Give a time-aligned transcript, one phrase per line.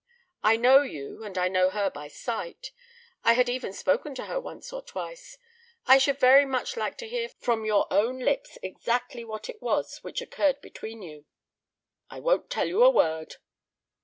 [0.41, 4.73] I know you, and I knew her by sight—I had even spoken to her once
[4.73, 5.37] or twice.
[5.85, 9.97] I should very much like to hear from your own lips exactly what it was
[10.03, 11.25] which occurred between you."
[12.09, 13.35] "I won't tell you a word."